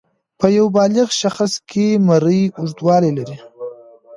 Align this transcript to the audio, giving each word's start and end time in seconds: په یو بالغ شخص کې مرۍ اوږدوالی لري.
په 0.39 0.45
یو 0.57 0.67
بالغ 0.75 1.07
شخص 1.21 1.51
کې 1.69 1.85
مرۍ 2.07 2.41
اوږدوالی 2.59 3.11
لري. 3.17 3.37